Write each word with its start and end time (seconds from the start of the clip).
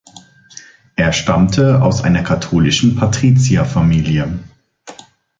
Er 0.95 1.13
stammte 1.13 1.83
aus 1.83 2.03
einer 2.03 2.23
katholischen 2.23 2.95
Patrizierfamilie. 2.95 4.39